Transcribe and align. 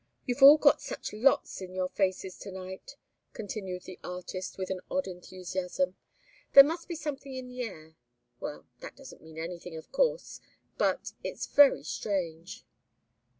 "You've 0.25 0.41
all 0.41 0.57
got 0.57 0.81
such 0.81 1.13
lots 1.13 1.61
in 1.61 1.75
your 1.75 1.87
faces 1.87 2.35
to 2.39 2.51
night," 2.51 2.95
continued 3.33 3.83
the 3.83 3.99
artist, 4.03 4.57
with 4.57 4.71
an 4.71 4.81
odd 4.89 5.05
enthusiasm. 5.05 5.95
"There 6.53 6.63
must 6.63 6.87
be 6.87 6.95
something 6.95 7.35
in 7.35 7.49
the 7.49 7.61
air 7.61 7.97
well, 8.39 8.65
that 8.79 8.95
doesn't 8.95 9.21
mean 9.21 9.37
anything, 9.37 9.77
of 9.77 9.91
course 9.91 10.41
but 10.75 11.13
it's 11.23 11.45
very 11.45 11.83
strange." 11.83 12.65